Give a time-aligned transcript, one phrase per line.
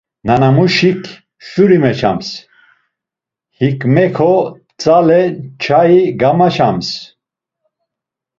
[0.25, 1.03] Nanamuşik
[1.47, 2.27] şuri meçams,
[3.59, 4.33] Hikmeko
[4.79, 6.87] tzale nçai gamaçams.